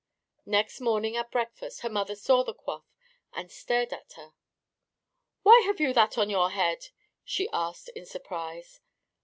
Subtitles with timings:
[0.47, 2.81] Next morning at breakfast her mother saw the coif
[3.33, 4.31] and stared at her.
[5.43, 6.87] "Why have you that on your head?"
[7.23, 8.79] she asked in surprise.